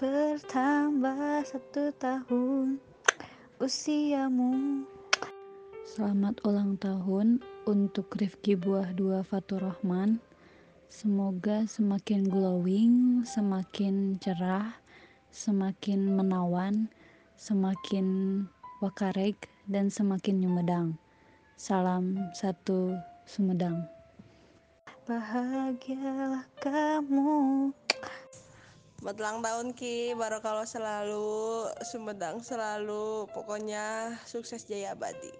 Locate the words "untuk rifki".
7.68-8.56